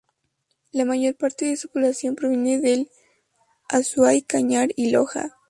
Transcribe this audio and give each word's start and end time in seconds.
La 0.71 0.83
mayor 0.83 1.15
parte 1.15 1.45
de 1.45 1.55
su 1.57 1.69
población 1.69 2.15
proviene 2.15 2.59
del 2.59 2.89
Azuay, 3.69 4.23
Cañar 4.23 4.69
y 4.75 4.89
Loja. 4.89 5.37